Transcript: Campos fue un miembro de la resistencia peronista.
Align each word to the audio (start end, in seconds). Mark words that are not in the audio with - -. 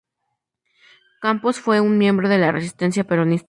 Campos 1.21 1.59
fue 1.59 1.79
un 1.79 1.99
miembro 1.99 2.27
de 2.27 2.39
la 2.39 2.51
resistencia 2.51 3.03
peronista. 3.03 3.39